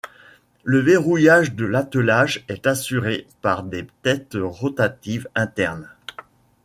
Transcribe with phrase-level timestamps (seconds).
[0.63, 5.91] Le verrouillage de l'attelage est assuré par des têtes rotatives internes.